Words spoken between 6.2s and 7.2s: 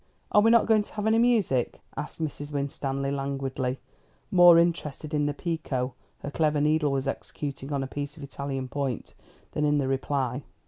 her clever needle was